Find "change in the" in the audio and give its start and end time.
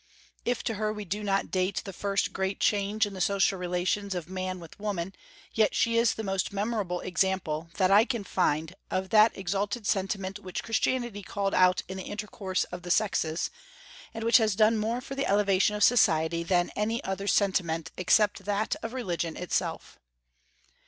2.59-3.21